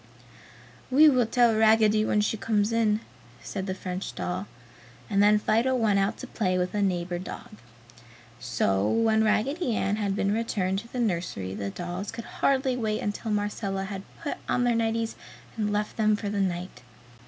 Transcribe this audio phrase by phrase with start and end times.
[0.89, 3.01] "We will tell Raggedy when she comes in!"
[3.43, 4.47] said the French doll,
[5.11, 7.57] and then Fido went out to play with a neighbor dog.
[8.39, 12.99] So when Raggedy Ann had been returned to the nursery the dolls could hardly wait
[12.99, 15.13] until Marcella had put on their nighties
[15.55, 16.81] and left them for the night.